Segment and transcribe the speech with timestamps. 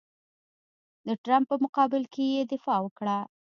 [1.07, 3.17] د ټرمپ په مقابل کې یې دفاع وکړه.